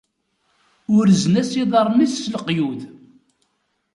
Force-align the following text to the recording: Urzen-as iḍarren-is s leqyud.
Urzen-as 0.95 1.51
iḍarren-is 1.61 2.13
s 2.23 2.25
leqyud. 2.33 2.79